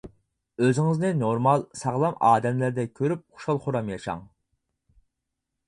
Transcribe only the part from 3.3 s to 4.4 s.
خۇشال-خۇرام ياشاڭ.